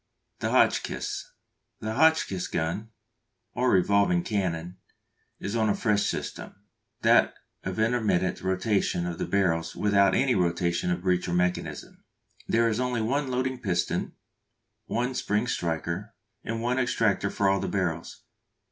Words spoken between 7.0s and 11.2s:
that of intermittent rotation of the barrels without any rotation of